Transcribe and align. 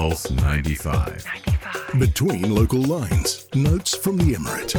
Pulse 0.00 0.30
95. 0.30 1.26
Between 1.98 2.54
local 2.54 2.80
lines, 2.80 3.46
notes 3.54 3.94
from 3.94 4.16
the 4.16 4.32
Emirate. 4.32 4.72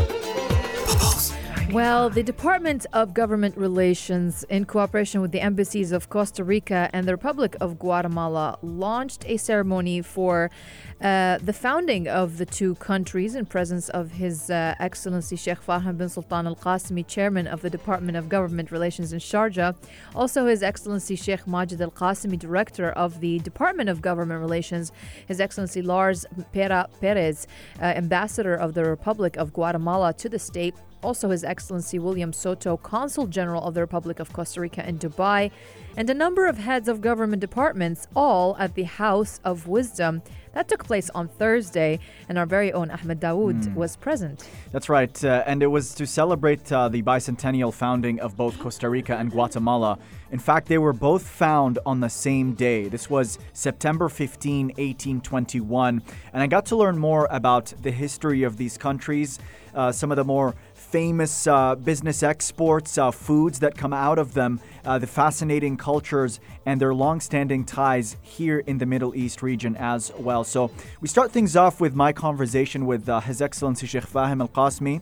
Pulse. 0.97 1.41
Well, 1.71 2.09
the 2.09 2.21
Department 2.21 2.85
of 2.92 3.14
Government 3.14 3.56
Relations, 3.56 4.43
in 4.50 4.66
cooperation 4.66 5.21
with 5.21 5.32
the 5.32 5.40
embassies 5.40 5.94
of 5.94 6.09
Costa 6.09 6.44
Rica 6.44 6.90
and 6.92 7.08
the 7.08 7.14
Republic 7.14 7.55
of 7.62 7.80
Guatemala, 7.80 8.59
launched 8.62 9.23
a 9.25 9.38
ceremony 9.38 10.02
for 10.02 10.52
uh, 11.00 11.38
the 11.38 11.54
founding 11.54 12.10
of 12.10 12.39
the 12.39 12.46
two 12.46 12.76
countries 12.76 13.36
in 13.36 13.46
presence 13.46 13.88
of 13.88 14.12
His 14.12 14.50
uh, 14.50 14.76
Excellency 14.80 15.38
Sheikh 15.38 15.66
Fahim 15.66 15.98
bin 15.98 16.10
Sultan 16.10 16.46
Al 16.46 16.57
Qasimi, 16.57 17.07
Chairman 17.07 17.48
of 17.48 17.62
the 17.62 17.70
Department 17.70 18.18
of 18.18 18.28
Government 18.28 18.70
Relations 18.70 19.14
in 19.14 19.20
Sharjah, 19.20 19.74
also 20.14 20.48
His 20.48 20.62
Excellency 20.62 21.16
Sheikh 21.16 21.48
Majid 21.48 21.82
Al 21.82 21.92
Qasimi, 21.92 22.38
Director 22.38 22.92
of 22.92 23.22
the 23.22 23.40
Department 23.40 23.88
of 23.88 24.02
Government 24.02 24.42
Relations, 24.42 24.92
His 25.26 25.40
Excellency 25.40 25.82
Lars 25.82 26.26
Pera 26.52 26.90
Perez, 26.99 27.48
uh, 27.80 27.85
Ambassador 27.85 28.55
of 28.55 28.73
the 28.73 28.84
Republic 28.84 29.38
of 29.38 29.53
Guatemala 29.53 30.13
to 30.16 30.27
the 30.27 30.38
state 30.38 30.76
also 31.04 31.30
His 31.30 31.44
Excellency 31.44 32.00
William 32.00 32.34
Soto, 32.34 32.78
Consul 32.78 33.28
General 33.28 33.64
of 33.64 33.73
the 33.73 33.82
Republic 33.82 34.20
of 34.20 34.34
Costa 34.34 34.62
Rica 34.62 34.88
in 34.88 34.98
Dubai, 34.98 35.52
and 35.98 36.09
a 36.09 36.14
number 36.14 36.48
of 36.48 36.58
heads 36.58 36.88
of 36.88 37.02
government 37.02 37.42
departments, 37.42 38.08
all 38.16 38.55
at 38.58 38.76
the 38.76 38.84
House 38.84 39.40
of 39.44 39.68
Wisdom. 39.68 40.22
That 40.54 40.68
took 40.68 40.86
place 40.86 41.09
on 41.12 41.30
Thursday, 41.30 42.00
and 42.28 42.38
our 42.38 42.45
very 42.45 42.73
own 42.73 42.92
Ahmed 42.92 43.22
Dawood 43.22 43.73
was 43.73 43.95
present. 43.95 44.50
That's 44.72 44.90
right, 44.90 45.23
uh, 45.23 45.44
and 45.45 45.64
it 45.64 45.68
was 45.68 45.94
to 45.95 46.06
celebrate 46.06 46.70
uh, 46.72 46.90
the 46.90 47.02
bicentennial 47.04 47.73
founding 47.73 48.20
of 48.20 48.36
both 48.36 48.59
Costa 48.59 48.90
Rica 48.90 49.16
and 49.16 49.31
Guatemala. 49.31 49.98
In 50.31 50.40
fact, 50.40 50.68
they 50.68 50.78
were 50.78 50.94
both 50.94 51.26
found 51.26 51.80
on 51.86 52.02
the 52.02 52.09
same 52.09 52.54
day. 52.54 52.90
This 52.90 53.09
was 53.09 53.40
September 53.54 54.09
15, 54.09 54.68
1821, 54.68 56.02
and 56.34 56.44
I 56.44 56.48
got 56.48 56.66
to 56.68 56.76
learn 56.76 56.98
more 56.98 57.28
about 57.31 57.73
the 57.81 57.92
history 57.92 58.44
of 58.44 58.58
these 58.58 58.78
countries, 58.78 59.40
uh, 59.73 59.92
some 59.94 60.12
of 60.12 60.18
the 60.18 60.25
more 60.25 60.53
famous 60.92 61.47
uh, 61.47 61.73
business 61.75 62.22
exports, 62.22 62.97
uh, 62.97 63.11
foods 63.11 63.59
that 63.59 63.78
come 63.78 63.94
out 63.94 64.20
of 64.20 64.34
them, 64.34 64.59
uh, 64.84 65.00
the 65.00 65.08
fascinating 65.08 65.78
cultures, 65.78 66.42
and 66.66 66.81
their 66.81 66.94
long-standing 66.94 67.64
ties 67.64 68.17
here 68.22 68.59
in 68.59 68.78
the 68.78 68.86
Middle 68.86 69.16
East 69.16 69.42
region 69.42 69.78
as 69.78 70.12
well. 70.17 70.44
So 70.44 70.69
we 71.00 71.08
start 71.08 71.31
things 71.31 71.56
off 71.56 71.80
with 71.80 71.95
my 71.95 72.12
conversation 72.12 72.86
with 72.86 73.08
uh, 73.08 73.22
His 73.22 73.42
Excellency 73.42 73.88
Sheikh 73.88 74.06
Fahim 74.06 74.42
Al 74.42 74.50
Qasmi, 74.50 75.02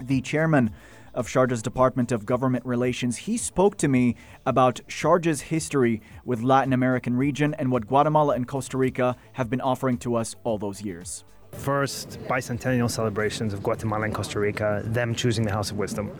the 0.00 0.20
chairman 0.20 0.70
of 1.12 1.26
Sharjah's 1.26 1.62
Department 1.62 2.12
of 2.12 2.24
Government 2.24 2.64
Relations. 2.64 3.16
He 3.16 3.36
spoke 3.36 3.76
to 3.78 3.88
me 3.88 4.14
about 4.44 4.80
Sharjah's 4.86 5.40
history 5.40 6.02
with 6.24 6.42
Latin 6.42 6.72
American 6.72 7.16
region 7.16 7.52
and 7.54 7.72
what 7.72 7.88
Guatemala 7.88 8.34
and 8.34 8.46
Costa 8.46 8.78
Rica 8.78 9.16
have 9.32 9.50
been 9.50 9.60
offering 9.60 9.98
to 9.98 10.14
us 10.14 10.36
all 10.44 10.56
those 10.56 10.82
years 10.82 11.24
first 11.56 12.18
bicentennial 12.28 12.90
celebrations 12.90 13.52
of 13.52 13.62
Guatemala 13.62 14.04
and 14.04 14.14
Costa 14.14 14.38
Rica, 14.38 14.82
them 14.84 15.14
choosing 15.14 15.44
the 15.44 15.52
House 15.52 15.70
of 15.70 15.78
Wisdom. 15.78 16.10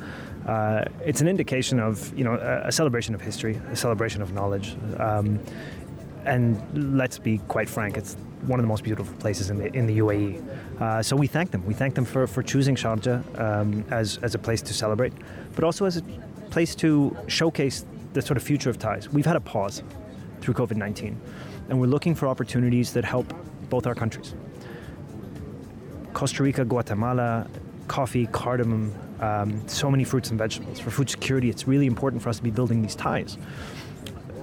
Uh, 0.46 0.84
it's 1.04 1.20
an 1.20 1.28
indication 1.28 1.80
of, 1.80 2.16
you 2.16 2.24
know, 2.24 2.34
a, 2.34 2.68
a, 2.68 2.72
celebration 2.72 3.14
of 3.14 3.20
history, 3.20 3.60
a 3.70 3.76
celebration 3.76 4.22
of 4.22 4.32
knowledge. 4.32 4.76
Um, 4.98 5.40
and 6.24 6.96
let's 6.96 7.18
be 7.18 7.38
quite 7.48 7.68
frank, 7.68 7.96
it's 7.96 8.14
one 8.42 8.58
of 8.58 8.64
the 8.64 8.68
most 8.68 8.84
beautiful 8.84 9.14
places 9.18 9.50
in 9.50 9.58
the, 9.58 9.72
in 9.74 9.86
the 9.86 9.98
UAE. 9.98 10.80
Uh, 10.80 11.02
so 11.02 11.16
we 11.16 11.26
thank 11.26 11.50
them. 11.50 11.64
We 11.66 11.74
thank 11.74 11.94
them 11.94 12.04
for, 12.04 12.26
for 12.26 12.42
choosing 12.42 12.76
Sharjah 12.76 13.40
um, 13.40 13.84
as, 13.90 14.18
as 14.22 14.34
a 14.34 14.38
place 14.38 14.62
to 14.62 14.74
celebrate, 14.74 15.12
but 15.54 15.64
also 15.64 15.84
as 15.84 15.96
a 15.96 16.02
place 16.50 16.74
to 16.76 17.16
showcase 17.26 17.84
the 18.12 18.22
sort 18.22 18.36
of 18.36 18.42
future 18.42 18.70
of 18.70 18.78
ties. 18.78 19.08
We've 19.08 19.26
had 19.26 19.36
a 19.36 19.40
pause 19.40 19.82
through 20.40 20.54
COVID 20.54 20.76
19, 20.76 21.20
and 21.68 21.80
we're 21.80 21.86
looking 21.86 22.14
for 22.14 22.28
opportunities 22.28 22.92
that 22.92 23.04
help 23.04 23.32
both 23.68 23.86
our 23.86 23.94
countries. 23.94 24.34
Costa 26.16 26.42
Rica, 26.42 26.64
Guatemala, 26.64 27.46
coffee, 27.88 28.26
cardamom, 28.28 28.90
um, 29.20 29.68
so 29.68 29.90
many 29.90 30.02
fruits 30.02 30.30
and 30.30 30.38
vegetables. 30.38 30.80
For 30.80 30.90
food 30.90 31.10
security, 31.10 31.50
it's 31.50 31.68
really 31.68 31.84
important 31.84 32.22
for 32.22 32.30
us 32.30 32.38
to 32.38 32.42
be 32.42 32.50
building 32.50 32.80
these 32.80 32.94
ties. 32.94 33.36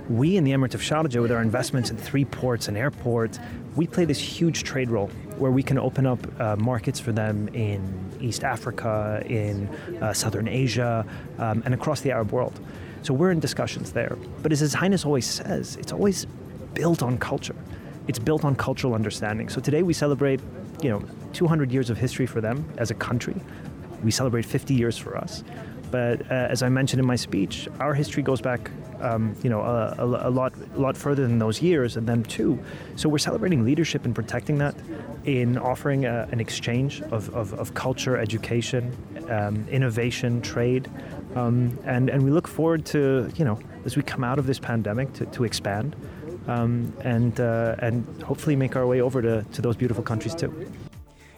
We 0.08 0.38
in 0.38 0.44
the 0.44 0.52
Emirate 0.52 0.76
of 0.76 0.82
Sharjah, 0.82 1.20
with 1.20 1.32
our 1.32 1.42
investments 1.42 1.90
in 1.90 1.98
three 1.98 2.26
ports 2.26 2.68
and 2.68 2.78
airports, 2.78 3.40
we 3.76 3.88
play 3.88 4.06
this 4.06 4.20
huge 4.20 4.64
trade 4.64 4.92
role 4.92 5.08
where 5.40 5.50
we 5.50 5.64
can 5.64 5.80
open 5.80 6.06
up 6.06 6.20
uh, 6.40 6.56
markets 6.58 7.00
for 7.00 7.12
them 7.12 7.48
in 7.56 7.82
East 8.22 8.44
Africa, 8.44 9.24
in 9.26 9.68
uh, 10.00 10.14
Southern 10.14 10.48
Asia, 10.48 11.04
um, 11.40 11.64
and 11.66 11.74
across 11.74 12.02
the 12.02 12.12
Arab 12.12 12.32
world. 12.32 12.60
So 13.02 13.16
we're 13.16 13.32
in 13.32 13.40
discussions 13.40 13.94
there. 13.94 14.16
But 14.44 14.52
as 14.52 14.60
His 14.60 14.76
Highness 14.76 15.06
always 15.06 15.26
says, 15.26 15.76
it's 15.78 15.92
always 15.92 16.28
built 16.76 17.02
on 17.02 17.18
culture. 17.18 17.56
It's 18.08 18.20
built 18.20 18.46
on 18.46 18.56
cultural 18.56 18.94
understanding. 18.94 19.50
So 19.50 19.60
today 19.60 19.82
we 19.82 19.94
celebrate 19.94 20.40
you 20.82 20.90
know, 20.90 21.04
200 21.34 21.72
years 21.72 21.90
of 21.90 21.98
history 21.98 22.26
for 22.26 22.42
them 22.42 22.66
as 22.78 22.92
a 22.92 22.94
country. 22.94 23.36
We 24.04 24.12
celebrate 24.12 24.46
50 24.46 24.74
years 24.74 24.98
for 24.98 25.18
us. 25.18 25.44
But 25.94 26.22
uh, 26.32 26.34
as 26.50 26.64
I 26.64 26.70
mentioned 26.70 27.00
in 27.00 27.06
my 27.06 27.16
speech, 27.16 27.68
our 27.80 27.94
history 27.94 28.24
goes 28.24 28.42
back, 28.42 28.72
um, 29.00 29.36
you 29.44 29.50
know, 29.50 29.62
a, 29.62 29.94
a, 30.00 30.30
a, 30.30 30.32
lot, 30.32 30.54
a 30.76 30.80
lot 30.80 30.98
further 30.98 31.22
than 31.22 31.38
those 31.38 31.62
years, 31.62 31.98
and 31.98 32.08
them 32.08 32.24
too. 32.24 32.58
So 32.96 33.08
we're 33.08 33.20
celebrating 33.20 33.64
leadership 33.64 34.04
and 34.04 34.16
protecting 34.16 34.58
that, 34.58 34.76
in 35.26 35.56
offering 35.56 36.06
a, 36.06 36.28
an 36.32 36.40
exchange 36.40 37.04
of, 37.04 37.30
of, 37.36 37.54
of 37.54 37.76
culture, 37.76 38.18
education, 38.18 38.92
um, 39.30 39.68
innovation, 39.70 40.42
trade, 40.42 40.90
um, 41.36 41.78
and 41.86 42.10
and 42.10 42.24
we 42.24 42.32
look 42.32 42.48
forward 42.48 42.86
to, 42.88 43.32
you 43.36 43.46
know, 43.46 43.60
as 43.86 43.96
we 43.96 44.02
come 44.02 44.24
out 44.24 44.40
of 44.40 44.48
this 44.48 44.58
pandemic, 44.58 45.14
to, 45.14 45.28
to 45.28 45.44
expand 45.44 45.96
um, 46.48 46.94
and, 47.02 47.40
uh, 47.40 47.76
and 47.80 48.24
hopefully 48.24 48.56
make 48.56 48.76
our 48.76 48.88
way 48.88 49.02
over 49.02 49.22
to, 49.22 49.44
to 49.44 49.62
those 49.62 49.76
beautiful 49.76 50.04
countries 50.04 50.36
too. 50.36 50.68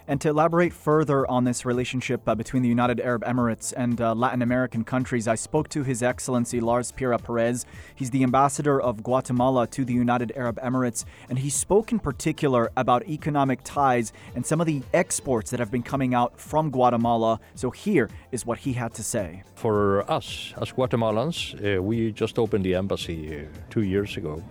And 0.07 0.21
to 0.21 0.29
elaborate 0.29 0.71
further 0.71 1.25
on 1.25 1.45
this 1.45 1.65
relationship 1.65 2.29
uh, 2.29 2.35
between 2.35 2.61
the 2.61 2.69
United 2.69 2.99
Arab 2.99 3.23
Emirates 3.23 3.73
and 3.75 3.99
uh, 3.99 4.13
Latin 4.13 4.43
American 4.43 4.83
countries, 4.83 5.27
I 5.27 5.33
spoke 5.33 5.67
to 5.69 5.81
His 5.81 6.03
Excellency 6.03 6.59
Lars 6.59 6.91
Pira 6.91 7.17
Perez. 7.17 7.65
He's 7.95 8.11
the 8.11 8.21
ambassador 8.21 8.79
of 8.79 9.01
Guatemala 9.01 9.65
to 9.67 9.83
the 9.83 9.93
United 9.93 10.31
Arab 10.35 10.59
Emirates, 10.61 11.05
and 11.27 11.39
he 11.39 11.49
spoke 11.49 11.91
in 11.91 11.97
particular 11.97 12.71
about 12.77 13.07
economic 13.09 13.61
ties 13.63 14.13
and 14.35 14.45
some 14.45 14.61
of 14.61 14.67
the 14.67 14.83
exports 14.93 15.49
that 15.49 15.59
have 15.59 15.71
been 15.71 15.81
coming 15.81 16.13
out 16.13 16.39
from 16.39 16.69
Guatemala. 16.69 17.39
So 17.55 17.71
here 17.71 18.11
is 18.31 18.45
what 18.45 18.59
he 18.59 18.73
had 18.73 18.93
to 18.93 19.03
say. 19.03 19.41
For 19.55 20.09
us, 20.11 20.53
as 20.61 20.71
Guatemalans, 20.71 21.55
uh, 21.55 21.81
we 21.81 22.11
just 22.11 22.37
opened 22.37 22.63
the 22.63 22.75
embassy 22.75 23.39
uh, 23.39 23.45
two 23.71 23.81
years 23.81 24.17
ago. 24.17 24.43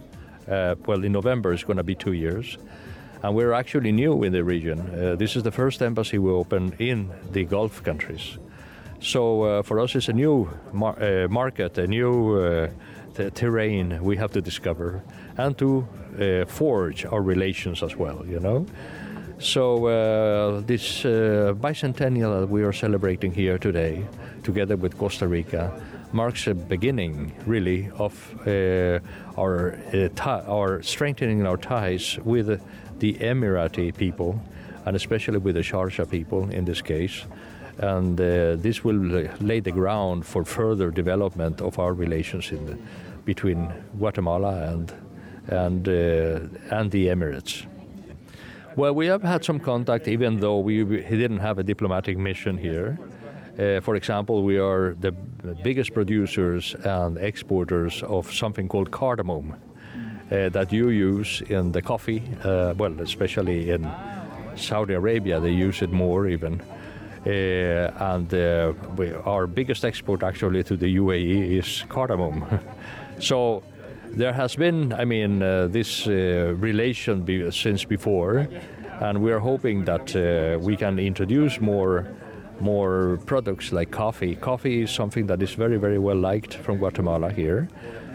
Uh, 0.48 0.74
well, 0.86 1.04
in 1.04 1.12
November 1.12 1.52
it's 1.52 1.64
going 1.64 1.76
to 1.76 1.82
be 1.82 1.94
two 1.94 2.12
years. 2.12 2.58
And 3.22 3.34
we're 3.34 3.52
actually 3.54 3.92
new 3.92 4.22
in 4.22 4.32
the 4.32 4.44
region. 4.44 4.80
Uh, 4.80 5.16
this 5.16 5.34
is 5.34 5.42
the 5.42 5.50
first 5.50 5.80
embassy 5.80 6.18
we 6.18 6.30
open 6.30 6.74
in 6.78 7.10
the 7.32 7.44
Gulf 7.44 7.82
countries. 7.82 8.38
So 9.00 9.42
uh, 9.42 9.62
for 9.62 9.80
us, 9.80 9.94
it's 9.94 10.08
a 10.08 10.12
new 10.12 10.50
mar- 10.72 11.02
uh, 11.02 11.28
market, 11.28 11.78
a 11.78 11.86
new 11.86 12.36
uh, 12.38 12.68
t- 13.14 13.30
terrain 13.30 14.02
we 14.02 14.16
have 14.18 14.32
to 14.32 14.42
discover 14.42 15.02
and 15.38 15.56
to 15.56 15.88
uh, 16.20 16.44
forge 16.44 17.06
our 17.06 17.22
relations 17.22 17.82
as 17.82 17.96
well, 17.96 18.24
you 18.26 18.40
know. 18.40 18.66
So 19.38 20.62
this 20.66 21.02
bicentennial 21.02 22.40
that 22.40 22.48
we 22.48 22.62
are 22.62 22.72
celebrating 22.72 23.32
here 23.32 23.58
today, 23.58 24.06
together 24.42 24.76
with 24.76 24.96
Costa 24.96 25.26
Rica, 25.26 25.72
marks 26.14 26.46
a 26.46 26.54
beginning, 26.54 27.32
really, 27.46 27.90
of 27.98 28.14
uh, 28.46 29.00
our, 29.36 29.78
uh, 29.92 30.42
our 30.46 30.82
strengthening 30.82 31.46
our 31.46 31.56
ties 31.56 32.18
with 32.24 32.60
the 33.00 33.14
Emirati 33.14 33.94
people, 33.94 34.40
and 34.86 34.96
especially 34.96 35.38
with 35.38 35.56
the 35.56 35.62
Sharjah 35.62 36.08
people 36.08 36.48
in 36.50 36.64
this 36.64 36.80
case. 36.80 37.26
And 37.78 38.20
uh, 38.20 38.54
this 38.56 38.84
will 38.84 39.28
lay 39.40 39.60
the 39.60 39.72
ground 39.72 40.24
for 40.24 40.44
further 40.44 40.90
development 40.90 41.60
of 41.60 41.78
our 41.78 41.92
relations 41.92 42.50
the, 42.50 42.78
between 43.24 43.68
Guatemala 43.98 44.72
and 44.72 44.92
and 45.48 45.88
uh, 45.88 46.74
and 46.74 46.90
the 46.90 47.08
Emirates. 47.08 47.66
Well, 48.76 48.94
we 48.94 49.06
have 49.06 49.22
had 49.22 49.44
some 49.44 49.60
contact, 49.60 50.08
even 50.08 50.40
though 50.40 50.58
we, 50.58 50.82
we 50.82 51.02
didn't 51.02 51.38
have 51.38 51.58
a 51.58 51.62
diplomatic 51.62 52.18
mission 52.18 52.56
here. 52.58 52.98
Uh, 53.58 53.80
for 53.80 53.94
example, 53.94 54.42
we 54.42 54.58
are 54.58 54.96
the 55.00 55.12
biggest 55.62 55.94
producers 55.94 56.74
and 56.84 57.18
exporters 57.18 58.02
of 58.02 58.32
something 58.32 58.68
called 58.68 58.90
cardamom 58.90 59.54
uh, 60.32 60.48
that 60.48 60.72
you 60.72 60.88
use 60.88 61.40
in 61.48 61.70
the 61.70 61.80
coffee, 61.80 62.22
uh, 62.42 62.74
well, 62.76 63.00
especially 63.00 63.70
in 63.70 63.88
Saudi 64.56 64.94
Arabia, 64.94 65.38
they 65.38 65.52
use 65.52 65.82
it 65.82 65.92
more 65.92 66.26
even. 66.26 66.60
Uh, 67.24 67.92
and 68.12 68.34
uh, 68.34 68.72
we, 68.96 69.12
our 69.24 69.46
biggest 69.46 69.84
export 69.84 70.24
actually 70.24 70.64
to 70.64 70.76
the 70.76 70.96
UAE 70.96 71.58
is 71.58 71.84
cardamom. 71.88 72.44
so 73.20 73.62
there 74.06 74.32
has 74.32 74.56
been, 74.56 74.92
I 74.92 75.04
mean, 75.04 75.42
uh, 75.42 75.68
this 75.68 76.06
relation 76.08 77.22
be 77.22 77.50
since 77.52 77.84
before, 77.84 78.48
and 79.00 79.22
we 79.22 79.30
are 79.30 79.38
hoping 79.38 79.84
that 79.84 80.60
we 80.60 80.76
can 80.76 80.98
introduce 80.98 81.60
more 81.60 82.06
more 82.60 83.18
products 83.26 83.72
like 83.72 83.90
coffee. 83.90 84.36
Coffee 84.36 84.82
is 84.82 84.90
something 84.90 85.26
that 85.26 85.42
is 85.42 85.54
very, 85.54 85.76
very 85.76 85.98
well 85.98 86.16
liked 86.16 86.54
from 86.54 86.78
Guatemala 86.78 87.30
here. 87.30 87.68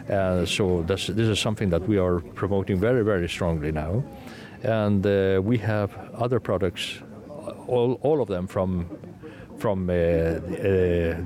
Uh, 0.10 0.46
so 0.46 0.82
this, 0.84 1.08
this 1.08 1.28
is 1.28 1.40
something 1.40 1.70
that 1.70 1.88
we 1.88 1.98
are 1.98 2.20
promoting 2.36 2.80
very, 2.80 3.04
very 3.04 3.30
strongly 3.30 3.72
now. 3.72 4.04
and 4.64 5.06
uh, 5.06 5.42
we 5.44 5.58
have 5.58 5.96
other 6.16 6.40
products, 6.40 7.00
all, 7.68 7.94
all 8.02 8.22
of 8.22 8.28
them 8.28 8.48
from 8.48 8.86
from 9.60 9.90
uh, 9.90 9.94
uh, 9.94 10.38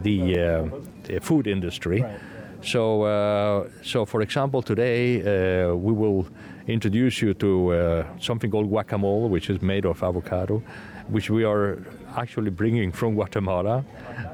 the, 0.01 0.39
uh, 0.39 0.79
the 1.03 1.19
food 1.19 1.45
industry. 1.45 2.03
So, 2.63 3.03
uh, 3.03 3.67
so 3.83 4.05
for 4.05 4.21
example, 4.21 4.61
today 4.61 5.19
uh, 5.19 5.75
we 5.75 5.91
will 5.91 6.25
introduce 6.67 7.21
you 7.21 7.33
to 7.33 7.73
uh, 7.73 8.05
something 8.19 8.49
called 8.49 8.71
guacamole, 8.71 9.29
which 9.29 9.49
is 9.49 9.61
made 9.61 9.85
of 9.85 10.01
avocado, 10.01 10.63
which 11.09 11.29
we 11.29 11.43
are 11.43 11.79
actually 12.15 12.51
bringing 12.51 12.93
from 12.93 13.15
Guatemala, 13.15 13.83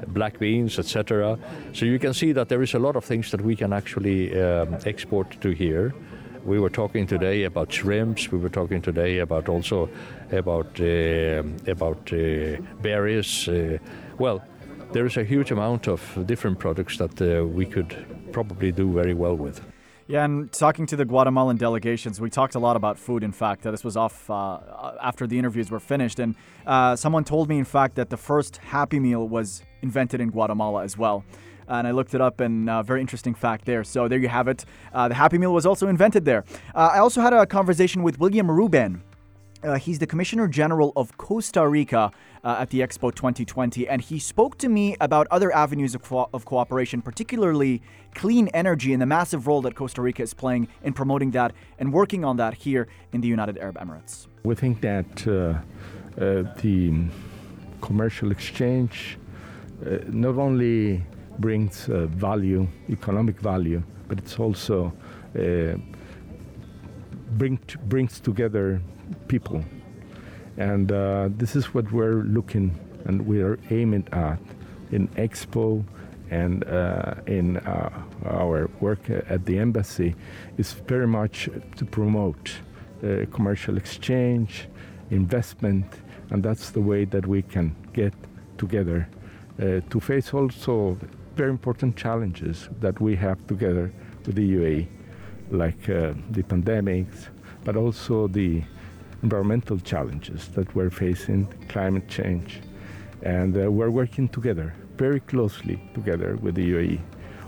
black 0.06 0.38
beans, 0.38 0.78
etc. 0.78 1.36
So 1.72 1.86
you 1.86 1.98
can 1.98 2.14
see 2.14 2.30
that 2.32 2.48
there 2.48 2.62
is 2.62 2.74
a 2.74 2.78
lot 2.78 2.94
of 2.94 3.04
things 3.04 3.32
that 3.32 3.40
we 3.40 3.56
can 3.56 3.72
actually 3.72 4.40
um, 4.40 4.76
export 4.86 5.40
to 5.40 5.50
here. 5.50 5.92
We 6.44 6.60
were 6.60 6.70
talking 6.70 7.06
today 7.08 7.44
about 7.44 7.72
shrimps. 7.72 8.30
We 8.30 8.38
were 8.38 8.48
talking 8.48 8.80
today 8.80 9.18
about 9.18 9.48
also 9.48 9.90
about 10.30 10.80
uh, 10.80 11.42
about 11.66 12.12
uh, 12.12 12.62
berries. 12.80 13.48
Uh, 13.48 13.78
well, 14.18 14.42
there 14.92 15.06
is 15.06 15.16
a 15.16 15.24
huge 15.24 15.50
amount 15.50 15.88
of 15.88 16.26
different 16.26 16.58
products 16.58 16.98
that 16.98 17.20
uh, 17.22 17.44
we 17.44 17.66
could 17.66 17.94
probably 18.32 18.72
do 18.72 18.92
very 18.92 19.14
well 19.14 19.36
with. 19.36 19.60
Yeah, 20.10 20.24
and 20.24 20.50
talking 20.50 20.86
to 20.86 20.96
the 20.96 21.04
Guatemalan 21.04 21.56
delegations, 21.56 22.20
we 22.20 22.30
talked 22.30 22.56
a 22.56 22.58
lot 22.58 22.74
about 22.74 22.98
food. 22.98 23.22
In 23.22 23.30
fact, 23.30 23.64
uh, 23.64 23.70
this 23.70 23.84
was 23.84 23.96
off 23.96 24.28
uh, 24.28 24.58
after 25.00 25.24
the 25.24 25.38
interviews 25.38 25.70
were 25.70 25.78
finished, 25.78 26.18
and 26.18 26.34
uh, 26.66 26.96
someone 26.96 27.22
told 27.22 27.48
me, 27.48 27.58
in 27.58 27.64
fact, 27.64 27.94
that 27.94 28.10
the 28.10 28.16
first 28.16 28.56
Happy 28.56 28.98
Meal 28.98 29.28
was 29.28 29.62
invented 29.82 30.20
in 30.20 30.30
Guatemala 30.30 30.82
as 30.82 30.98
well. 30.98 31.24
And 31.68 31.86
I 31.86 31.92
looked 31.92 32.12
it 32.14 32.20
up, 32.20 32.40
and 32.40 32.68
uh, 32.68 32.82
very 32.82 33.00
interesting 33.00 33.34
fact 33.34 33.66
there. 33.66 33.84
So 33.84 34.08
there 34.08 34.18
you 34.18 34.26
have 34.26 34.48
it. 34.48 34.64
Uh, 34.92 35.06
the 35.06 35.14
Happy 35.14 35.38
Meal 35.38 35.54
was 35.54 35.64
also 35.64 35.86
invented 35.86 36.24
there. 36.24 36.44
Uh, 36.74 36.90
I 36.94 36.98
also 36.98 37.20
had 37.20 37.32
a 37.32 37.46
conversation 37.46 38.02
with 38.02 38.18
William 38.18 38.50
Ruben. 38.50 39.04
Uh, 39.62 39.74
he's 39.76 39.98
the 39.98 40.06
Commissioner 40.06 40.48
General 40.48 40.90
of 40.96 41.18
Costa 41.18 41.68
Rica 41.68 42.10
uh, 42.42 42.56
at 42.60 42.70
the 42.70 42.80
Expo 42.80 43.14
2020, 43.14 43.86
and 43.86 44.00
he 44.00 44.18
spoke 44.18 44.56
to 44.56 44.70
me 44.70 44.96
about 45.02 45.26
other 45.30 45.54
avenues 45.54 45.94
of, 45.94 46.02
co- 46.02 46.30
of 46.32 46.46
cooperation, 46.46 47.02
particularly 47.02 47.82
clean 48.14 48.48
energy 48.48 48.94
and 48.94 49.02
the 49.02 49.06
massive 49.06 49.46
role 49.46 49.60
that 49.60 49.74
Costa 49.74 50.00
Rica 50.00 50.22
is 50.22 50.32
playing 50.32 50.68
in 50.82 50.94
promoting 50.94 51.32
that 51.32 51.52
and 51.78 51.92
working 51.92 52.24
on 52.24 52.38
that 52.38 52.54
here 52.54 52.88
in 53.12 53.20
the 53.20 53.28
United 53.28 53.58
Arab 53.58 53.76
Emirates. 53.76 54.28
We 54.44 54.54
think 54.54 54.80
that 54.80 55.28
uh, 55.28 55.32
uh, 56.18 56.54
the 56.62 57.04
commercial 57.82 58.30
exchange 58.30 59.18
uh, 59.84 59.98
not 60.08 60.36
only 60.36 61.04
brings 61.38 61.86
uh, 61.90 62.06
value, 62.06 62.66
economic 62.88 63.38
value, 63.40 63.82
but 64.08 64.18
it's 64.18 64.38
also 64.38 64.92
bring 67.30 67.58
t- 67.58 67.76
brings 67.86 68.20
together 68.20 68.80
people. 69.28 69.64
And 70.56 70.92
uh, 70.92 71.28
this 71.36 71.56
is 71.56 71.74
what 71.74 71.90
we're 71.92 72.22
looking 72.22 72.78
and 73.04 73.26
we 73.26 73.40
are 73.42 73.58
aiming 73.70 74.06
at 74.12 74.38
in 74.90 75.08
Expo 75.08 75.84
and 76.30 76.64
uh, 76.64 77.14
in 77.26 77.56
uh, 77.58 77.90
our 78.24 78.70
work 78.80 79.10
at 79.10 79.44
the 79.46 79.58
embassy 79.58 80.14
is 80.58 80.72
very 80.72 81.06
much 81.06 81.48
to 81.76 81.84
promote 81.84 82.52
uh, 83.02 83.24
commercial 83.32 83.76
exchange, 83.76 84.68
investment, 85.10 85.86
and 86.30 86.42
that's 86.42 86.70
the 86.70 86.80
way 86.80 87.04
that 87.04 87.26
we 87.26 87.42
can 87.42 87.74
get 87.92 88.14
together 88.58 89.08
uh, 89.60 89.80
to 89.90 90.00
face 90.00 90.32
also 90.32 90.96
very 91.34 91.50
important 91.50 91.96
challenges 91.96 92.68
that 92.80 93.00
we 93.00 93.16
have 93.16 93.44
together 93.46 93.92
with 94.26 94.36
the 94.36 94.54
UAE, 94.56 94.86
like 95.50 95.88
uh, 95.88 96.14
the 96.30 96.42
pandemics, 96.42 97.28
but 97.64 97.76
also 97.76 98.28
the 98.28 98.62
environmental 99.22 99.78
challenges 99.78 100.48
that 100.48 100.74
we're 100.74 100.90
facing, 100.90 101.46
climate 101.68 102.08
change. 102.08 102.60
And 103.22 103.56
uh, 103.56 103.70
we're 103.70 103.90
working 103.90 104.28
together, 104.28 104.74
very 104.96 105.20
closely 105.20 105.80
together 105.94 106.36
with 106.36 106.54
the 106.54 106.72
UAE 106.72 107.00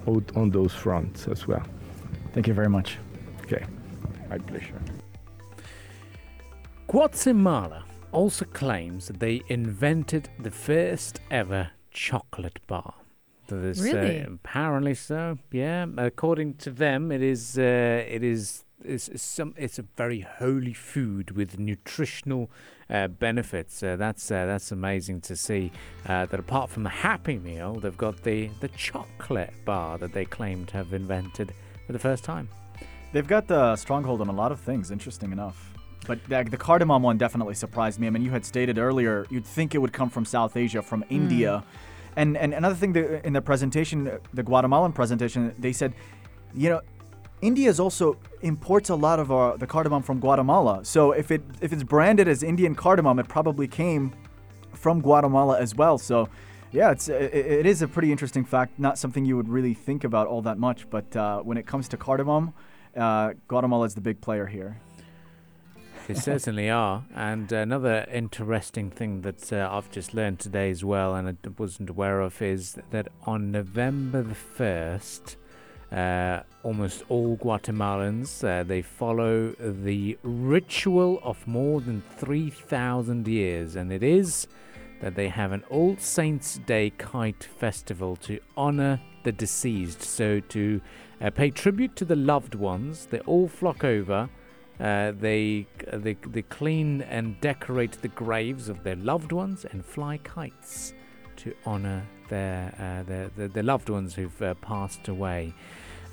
on, 0.06 0.24
on 0.36 0.50
those 0.50 0.72
fronts 0.72 1.28
as 1.28 1.46
well. 1.46 1.64
Thank 2.32 2.46
you 2.46 2.54
very 2.54 2.68
much. 2.68 2.98
Okay, 3.42 3.64
my 4.28 4.38
pleasure. 4.38 4.80
Guatemala 6.86 7.84
also 8.10 8.44
claims 8.44 9.06
that 9.06 9.18
they 9.18 9.42
invented 9.48 10.28
the 10.38 10.50
first 10.50 11.20
ever 11.30 11.70
chocolate 11.90 12.60
bar. 12.66 12.94
That 13.52 13.66
is, 13.66 13.82
Really? 13.82 14.20
Uh, 14.22 14.32
apparently 14.34 14.94
so. 14.94 15.38
Yeah. 15.50 15.86
According 15.98 16.54
to 16.54 16.70
them, 16.70 17.12
it 17.12 17.22
is. 17.22 17.58
Uh, 17.58 18.04
it 18.08 18.22
is. 18.22 18.64
It's, 18.84 19.08
it's 19.08 19.22
some. 19.22 19.54
It's 19.56 19.78
a 19.78 19.84
very 19.96 20.20
holy 20.20 20.72
food 20.72 21.32
with 21.32 21.58
nutritional 21.58 22.50
uh, 22.90 23.08
benefits. 23.08 23.82
Uh, 23.82 23.96
that's 23.96 24.30
uh, 24.30 24.46
that's 24.46 24.72
amazing 24.72 25.20
to 25.22 25.36
see. 25.36 25.70
Uh, 26.06 26.26
that 26.26 26.40
apart 26.40 26.70
from 26.70 26.82
the 26.82 26.90
Happy 26.90 27.38
Meal, 27.38 27.74
they've 27.74 27.96
got 27.96 28.22
the 28.22 28.48
the 28.60 28.68
chocolate 28.68 29.52
bar 29.64 29.98
that 29.98 30.12
they 30.12 30.24
claim 30.24 30.64
to 30.66 30.78
have 30.78 30.92
invented 30.92 31.52
for 31.86 31.92
the 31.92 31.98
first 31.98 32.24
time. 32.24 32.48
They've 33.12 33.28
got 33.28 33.46
the 33.46 33.76
stronghold 33.76 34.20
on 34.22 34.28
a 34.28 34.32
lot 34.32 34.52
of 34.52 34.60
things, 34.60 34.90
interesting 34.90 35.32
enough. 35.32 35.68
But 36.06 36.18
the, 36.28 36.42
the 36.50 36.56
cardamom 36.56 37.02
one 37.02 37.18
definitely 37.18 37.54
surprised 37.54 38.00
me. 38.00 38.06
I 38.08 38.10
mean, 38.10 38.24
you 38.24 38.30
had 38.30 38.44
stated 38.44 38.78
earlier 38.78 39.26
you'd 39.30 39.46
think 39.46 39.74
it 39.74 39.78
would 39.78 39.92
come 39.92 40.10
from 40.10 40.24
South 40.24 40.56
Asia, 40.56 40.82
from 40.82 41.04
India. 41.10 41.62
And, 42.16 42.36
and 42.36 42.52
another 42.54 42.74
thing 42.74 42.92
that 42.92 43.24
in 43.24 43.32
the 43.32 43.40
presentation, 43.40 44.18
the 44.34 44.42
Guatemalan 44.42 44.92
presentation, 44.92 45.54
they 45.58 45.72
said, 45.72 45.94
you 46.54 46.68
know, 46.68 46.80
India 47.40 47.68
is 47.68 47.80
also 47.80 48.16
imports 48.42 48.88
a 48.88 48.94
lot 48.94 49.18
of 49.18 49.32
uh, 49.32 49.56
the 49.56 49.66
cardamom 49.66 50.02
from 50.02 50.20
Guatemala. 50.20 50.84
So 50.84 51.10
if 51.10 51.30
it 51.30 51.42
if 51.60 51.72
it's 51.72 51.82
branded 51.82 52.28
as 52.28 52.42
Indian 52.44 52.74
cardamom, 52.74 53.18
it 53.18 53.28
probably 53.28 53.66
came 53.66 54.14
from 54.72 55.00
Guatemala 55.00 55.58
as 55.58 55.74
well. 55.74 55.98
So 55.98 56.28
yeah, 56.70 56.92
it's 56.92 57.08
it, 57.08 57.34
it 57.34 57.66
is 57.66 57.82
a 57.82 57.88
pretty 57.88 58.12
interesting 58.12 58.44
fact. 58.44 58.78
Not 58.78 58.96
something 58.96 59.24
you 59.24 59.36
would 59.36 59.48
really 59.48 59.74
think 59.74 60.04
about 60.04 60.28
all 60.28 60.42
that 60.42 60.58
much, 60.58 60.88
but 60.88 61.16
uh, 61.16 61.40
when 61.40 61.56
it 61.56 61.66
comes 61.66 61.88
to 61.88 61.96
cardamom, 61.96 62.54
uh, 62.96 63.32
Guatemala 63.48 63.86
is 63.86 63.94
the 63.94 64.00
big 64.00 64.20
player 64.20 64.46
here. 64.46 64.80
They 66.08 66.14
certainly 66.14 66.68
are. 66.68 67.04
And 67.14 67.50
another 67.52 68.06
interesting 68.12 68.90
thing 68.90 69.22
that 69.22 69.52
uh, 69.52 69.68
I've 69.70 69.90
just 69.90 70.14
learned 70.14 70.40
today 70.40 70.70
as 70.70 70.84
well, 70.84 71.14
and 71.14 71.28
I 71.28 71.34
wasn't 71.56 71.90
aware 71.90 72.20
of, 72.20 72.42
is 72.42 72.78
that 72.90 73.08
on 73.24 73.52
November 73.52 74.22
the 74.22 74.34
1st, 74.34 75.36
uh, 75.92 76.42
almost 76.62 77.04
all 77.10 77.36
Guatemalans 77.36 78.42
uh, 78.42 78.62
they 78.62 78.80
follow 78.80 79.50
the 79.58 80.16
ritual 80.22 81.20
of 81.22 81.46
more 81.46 81.82
than 81.82 82.02
3,000 82.16 83.28
years, 83.28 83.76
and 83.76 83.92
it 83.92 84.02
is 84.02 84.46
that 85.02 85.14
they 85.14 85.28
have 85.28 85.52
an 85.52 85.62
All 85.68 85.96
Saints 85.98 86.58
Day 86.64 86.90
kite 86.96 87.44
festival 87.44 88.16
to 88.16 88.40
honor 88.56 89.00
the 89.24 89.32
deceased. 89.32 90.02
So 90.02 90.40
to 90.40 90.80
uh, 91.20 91.30
pay 91.30 91.50
tribute 91.50 91.94
to 91.96 92.04
the 92.04 92.16
loved 92.16 92.54
ones, 92.54 93.06
they 93.10 93.20
all 93.20 93.48
flock 93.48 93.84
over. 93.84 94.30
Uh, 94.82 95.12
they, 95.12 95.64
they 95.92 96.14
they 96.14 96.42
clean 96.42 97.02
and 97.02 97.40
decorate 97.40 97.92
the 98.02 98.08
graves 98.08 98.68
of 98.68 98.82
their 98.82 98.96
loved 98.96 99.30
ones 99.30 99.64
and 99.70 99.84
fly 99.84 100.18
kites 100.24 100.92
to 101.36 101.54
honor 101.64 102.04
their 102.28 102.74
uh, 102.80 103.28
their, 103.36 103.48
their 103.48 103.62
loved 103.62 103.88
ones 103.88 104.14
who've 104.14 104.42
uh, 104.42 104.54
passed 104.54 105.06
away. 105.06 105.54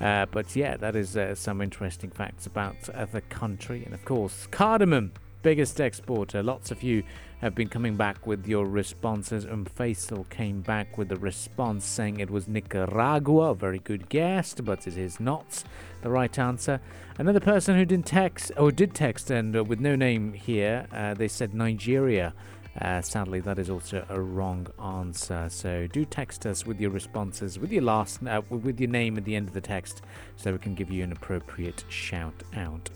Uh, 0.00 0.24
but 0.26 0.54
yeah, 0.54 0.76
that 0.76 0.94
is 0.94 1.16
uh, 1.16 1.34
some 1.34 1.60
interesting 1.60 2.10
facts 2.10 2.46
about 2.46 2.76
the 3.12 3.20
country, 3.22 3.82
and 3.84 3.92
of 3.92 4.04
course, 4.04 4.46
cardamom, 4.52 5.12
biggest 5.42 5.80
exporter. 5.80 6.42
Lots 6.42 6.70
of 6.70 6.82
you 6.82 7.02
have 7.40 7.54
been 7.54 7.68
coming 7.68 7.96
back 7.96 8.26
with 8.26 8.46
your 8.46 8.66
responses. 8.66 9.46
Um, 9.46 9.64
Faisal 9.64 10.28
came 10.28 10.60
back 10.60 10.98
with 10.98 11.10
a 11.10 11.16
response 11.16 11.84
saying 11.84 12.20
it 12.20 12.30
was 12.30 12.46
Nicaragua. 12.46 13.54
Very 13.54 13.78
good 13.78 14.08
guess, 14.08 14.54
but 14.54 14.86
it 14.86 14.96
is 14.98 15.18
not 15.18 15.64
the 16.02 16.10
right 16.10 16.38
answer. 16.38 16.80
Another 17.18 17.40
person 17.40 17.76
who 17.76 17.84
didn't 17.84 18.06
text, 18.06 18.52
or 18.56 18.70
did 18.70 18.94
text, 18.94 19.30
and 19.30 19.56
uh, 19.56 19.64
with 19.64 19.80
no 19.80 19.96
name 19.96 20.32
here, 20.32 20.86
uh, 20.92 21.14
they 21.14 21.28
said 21.28 21.54
Nigeria. 21.54 22.34
Uh, 22.80 23.02
sadly, 23.02 23.40
that 23.40 23.58
is 23.58 23.68
also 23.68 24.04
a 24.08 24.20
wrong 24.20 24.66
answer. 24.82 25.48
So 25.50 25.86
do 25.88 26.04
text 26.04 26.46
us 26.46 26.64
with 26.64 26.80
your 26.80 26.90
responses, 26.90 27.58
with 27.58 27.72
your 27.72 27.82
last, 27.82 28.22
uh, 28.26 28.42
with 28.48 28.78
your 28.78 28.90
name 28.90 29.16
at 29.16 29.24
the 29.24 29.34
end 29.34 29.48
of 29.48 29.54
the 29.54 29.60
text, 29.60 30.02
so 30.36 30.52
we 30.52 30.58
can 30.58 30.74
give 30.74 30.90
you 30.90 31.02
an 31.02 31.12
appropriate 31.12 31.84
shout 31.88 32.42
out. 32.54 32.90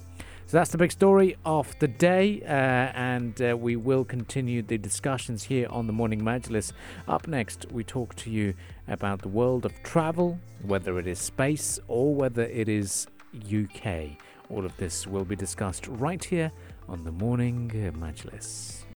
So 0.47 0.59
that's 0.59 0.71
the 0.71 0.79
big 0.79 0.93
story 0.93 1.37
of 1.47 1.75
the 1.79 1.89
day, 1.89 2.43
uh, 2.43 2.45
and 2.47 3.41
uh, 3.41 3.57
we 3.57 3.77
will 3.77 4.05
continue 4.05 4.61
the 4.61 4.77
discussions 4.77 5.45
here 5.45 5.67
on 5.71 5.87
the 5.87 5.93
Morning 5.93 6.21
Majlis. 6.21 6.73
Up 7.09 7.27
next, 7.27 7.73
we 7.73 7.83
talk 7.83 8.15
to 8.17 8.31
you 8.31 8.53
about 8.87 9.23
the 9.23 9.29
world 9.29 9.65
of 9.65 9.73
travel, 9.83 10.39
whether 10.61 10.99
it 10.99 11.07
is 11.07 11.19
space 11.19 11.79
or 11.89 12.15
whether 12.15 12.43
it 12.43 12.69
is 12.69 13.07
UK. 13.35 14.19
All 14.51 14.67
of 14.67 14.77
this 14.77 15.07
will 15.07 15.25
be 15.25 15.35
discussed 15.35 15.89
right 15.89 16.23
here 16.23 16.53
on 16.91 17.05
the 17.05 17.13
Morning 17.13 17.71
Majlis. 17.97 18.85